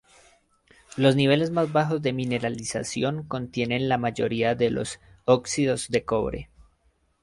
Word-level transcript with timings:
Los 0.97 1.15
niveles 1.15 1.51
más 1.51 1.71
bajos 1.71 2.01
de 2.01 2.11
mineralización 2.11 3.23
contienen 3.27 3.87
la 3.87 3.99
mayoría 3.99 4.55
de 4.55 4.71
los 4.71 4.99
óxidos 5.25 5.89
de 5.89 6.05
cobre. 6.05 6.49